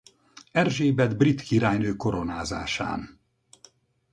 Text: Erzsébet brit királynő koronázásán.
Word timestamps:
Erzsébet 0.51 1.17
brit 1.17 1.41
királynő 1.41 1.95
koronázásán. 1.95 3.19